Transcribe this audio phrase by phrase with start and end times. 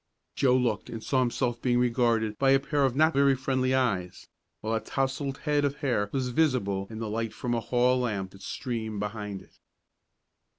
[0.35, 4.27] Joe looked, and saw himself being regarded by a pair of not very friendly eyes,
[4.61, 8.31] while a tousled head of hair was visible in the light from a hall lamp
[8.31, 9.59] that streamed from behind it.